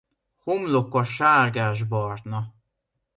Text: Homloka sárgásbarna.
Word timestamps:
Homloka 0.43 1.03
sárgásbarna. 1.03 2.53